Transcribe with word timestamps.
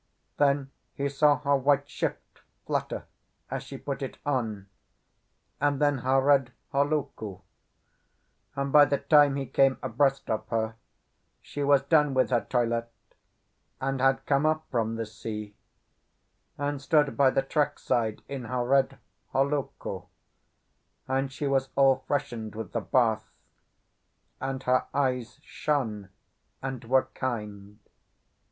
Then 0.37 0.71
he 0.95 1.07
saw 1.09 1.37
her 1.41 1.55
white 1.55 1.87
shift 1.87 2.41
flutter 2.65 3.05
as 3.51 3.61
she 3.61 3.77
put 3.77 4.01
it 4.01 4.17
on, 4.25 4.65
and 5.59 5.79
then 5.79 5.99
her 5.99 6.19
red 6.19 6.53
holoku; 6.73 7.41
and 8.55 8.71
by 8.71 8.85
the 8.85 8.97
time 8.97 9.35
he 9.35 9.45
came 9.45 9.77
abreast 9.83 10.27
of 10.27 10.47
her 10.47 10.73
she 11.39 11.61
was 11.63 11.83
done 11.83 12.15
with 12.15 12.31
her 12.31 12.43
toilet, 12.49 12.91
and 13.79 14.01
had 14.01 14.25
come 14.25 14.43
up 14.43 14.65
from 14.71 14.95
the 14.95 15.05
sea, 15.05 15.55
and 16.57 16.81
stood 16.81 17.15
by 17.15 17.29
the 17.29 17.43
track 17.43 17.77
side 17.77 18.23
in 18.27 18.45
her 18.45 18.65
red 18.65 18.97
holoku, 19.35 20.07
and 21.07 21.31
she 21.31 21.45
was 21.45 21.69
all 21.75 22.03
freshened 22.07 22.55
with 22.55 22.71
the 22.71 22.81
bath, 22.81 23.29
and 24.39 24.63
her 24.63 24.87
eyes 24.95 25.37
shone 25.43 26.09
and 26.59 26.85
were 26.85 27.07
kind. 27.13 27.77